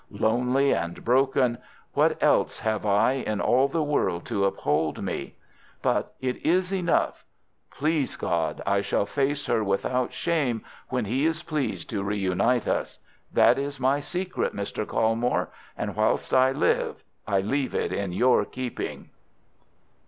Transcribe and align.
Lonely 0.09 0.73
and 0.73 1.05
broken, 1.05 1.59
what 1.93 2.17
else 2.23 2.57
have 2.61 2.87
I 2.87 3.11
in 3.11 3.39
all 3.39 3.67
the 3.67 3.83
world 3.83 4.25
to 4.25 4.45
uphold 4.45 5.03
me? 5.03 5.35
But 5.83 6.15
it 6.19 6.43
is 6.43 6.73
enough. 6.73 7.23
Please 7.69 8.15
God, 8.15 8.63
I 8.65 8.81
shall 8.81 9.05
face 9.05 9.45
her 9.45 9.63
without 9.63 10.11
shame 10.11 10.63
when 10.89 11.05
He 11.05 11.27
is 11.27 11.43
pleased 11.43 11.87
to 11.91 12.01
reunite 12.01 12.67
us! 12.67 12.97
That 13.31 13.59
is 13.59 13.79
my 13.79 13.99
secret, 13.99 14.55
Mr. 14.55 14.87
Colmore, 14.87 15.49
and 15.77 15.95
whilst 15.95 16.33
I 16.33 16.51
live 16.51 17.03
I 17.27 17.41
leave 17.41 17.75
it 17.75 17.93
in 17.93 18.11
your 18.11 18.43
keeping." 18.43 19.11